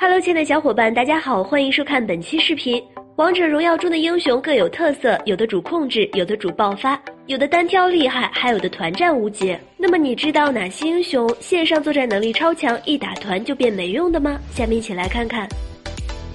[0.00, 2.80] Hello，亲爱的小伙伴，大家好，欢迎收看本期视频。
[3.16, 9.60] 王者荣耀中的英雄各有特色，有的主控制，有的主爆发，有的单挑厉害，还有的团战无解。
[9.76, 14.38] 那么你知道哪些英雄线上作战能力超强，一打团就变没用的吗？
[14.54, 15.48] 下面一起来看看。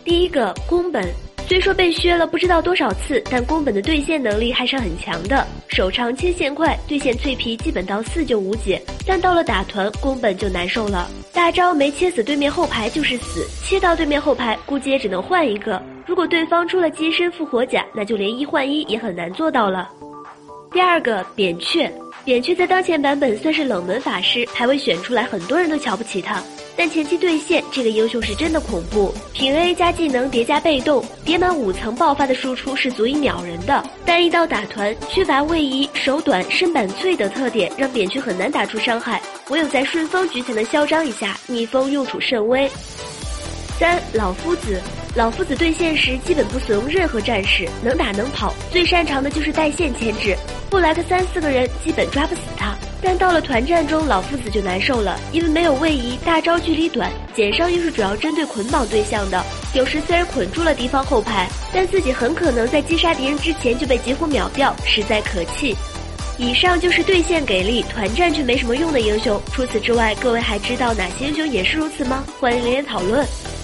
[0.04, 1.08] 第一个宫本。
[1.48, 5.46] 虽说被削了不知道多少次，但宫本的对线能力还是很强的。
[5.70, 8.82] 手长切线快，对线脆皮基本到四就无解。
[9.06, 11.10] 但到了打团，宫本就难受了。
[11.44, 15.84] 大招没切死对面后排就是死，切到对面后排估计也只能换一个。
[16.08, 19.90] 如果对方出了金身复活甲，那就连一换一也很难做到了。
[20.72, 21.92] 第二个扁鹊，
[22.26, 26.42] 扁鹊在当前版本算是冷门法师，排位选出来很多人都瞧不起他。
[26.76, 33.84] 但前期对线这个英雄是真的恐怖，平 A 加技能叠加被动，叠满五层爆发的输出是足以秒人的。
[34.06, 39.22] 但一刀打团，缺乏位移、手短、身板脆等特点，让扁鹊很难打出伤害。
[39.50, 42.72] 唯有在顺风局才能嚣张一下，逆风用处甚微。
[43.78, 44.82] 三老夫子，
[45.16, 50.36] 老夫子对线时基本不怂任何战士，能打能跑，最擅长的就是带线牵制，
[50.72, 52.76] 不来个三四个人基本抓不死他。
[53.00, 59.44] 但到了团战中，老夫子就难受了，因为没有位移，大招距离短，减伤又是主要针对捆绑对象的。
[59.76, 65.76] 有时虽然捆住了敌方后排，但自己很可能在击杀敌人之前就被几乎秒掉，实在可气。
[66.40, 69.40] 以上就是对线给力，团战却没什么用的英雄。
[69.52, 72.24] 除此之外，各位还知道哪些英雄也是如此吗？
[72.40, 73.24] 欢迎留言讨论。